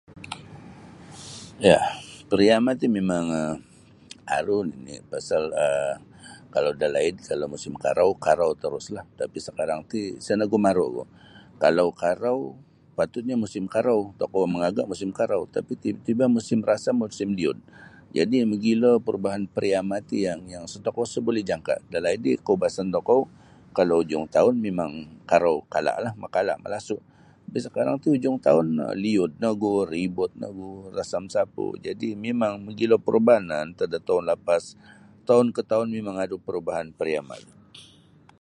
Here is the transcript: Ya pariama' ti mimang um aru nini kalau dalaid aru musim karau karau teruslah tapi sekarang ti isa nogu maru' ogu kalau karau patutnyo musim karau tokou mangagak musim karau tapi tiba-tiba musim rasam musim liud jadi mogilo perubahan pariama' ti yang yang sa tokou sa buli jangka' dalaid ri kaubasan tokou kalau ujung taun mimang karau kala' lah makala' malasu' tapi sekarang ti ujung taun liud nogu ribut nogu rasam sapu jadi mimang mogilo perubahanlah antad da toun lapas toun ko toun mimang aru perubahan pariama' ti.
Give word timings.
Ya 1.67 1.79
pariama' 2.29 2.77
ti 2.81 2.85
mimang 2.95 3.27
um 3.41 3.55
aru 4.37 4.57
nini 4.69 4.95
kalau 6.53 6.71
dalaid 6.83 7.15
aru 7.33 7.45
musim 7.53 7.73
karau 7.83 8.09
karau 8.25 8.51
teruslah 8.63 9.05
tapi 9.19 9.37
sekarang 9.47 9.79
ti 9.91 9.99
isa 10.21 10.33
nogu 10.39 10.57
maru' 10.65 10.87
ogu 10.91 11.03
kalau 11.63 11.87
karau 12.03 12.39
patutnyo 12.97 13.35
musim 13.43 13.65
karau 13.75 13.99
tokou 14.19 14.45
mangagak 14.53 14.85
musim 14.91 15.09
karau 15.19 15.41
tapi 15.55 15.73
tiba-tiba 15.83 16.25
musim 16.37 16.59
rasam 16.69 16.95
musim 17.03 17.29
liud 17.37 17.57
jadi 18.17 18.35
mogilo 18.51 18.91
perubahan 19.05 19.43
pariama' 19.55 20.01
ti 20.09 20.17
yang 20.27 20.41
yang 20.53 20.63
sa 20.71 20.77
tokou 20.85 21.05
sa 21.13 21.19
buli 21.25 21.41
jangka' 21.49 21.79
dalaid 21.93 22.21
ri 22.27 22.33
kaubasan 22.45 22.87
tokou 22.95 23.21
kalau 23.77 23.95
ujung 24.03 24.25
taun 24.35 24.55
mimang 24.65 24.93
karau 25.29 25.57
kala' 25.73 25.97
lah 26.05 26.13
makala' 26.23 26.57
malasu' 26.63 26.99
tapi 27.45 27.59
sekarang 27.67 27.95
ti 28.01 28.07
ujung 28.15 28.37
taun 28.45 28.69
liud 29.03 29.31
nogu 29.43 29.71
ribut 29.93 30.31
nogu 30.43 30.69
rasam 30.97 31.23
sapu 31.33 31.65
jadi 31.85 32.09
mimang 32.23 32.55
mogilo 32.65 32.95
perubahanlah 33.05 33.59
antad 33.67 33.89
da 33.93 33.99
toun 34.07 34.23
lapas 34.29 34.65
toun 35.27 35.47
ko 35.55 35.59
toun 35.71 35.87
mimang 35.95 36.15
aru 36.23 36.37
perubahan 36.45 36.89
pariama' 36.99 37.39
ti. 37.45 37.51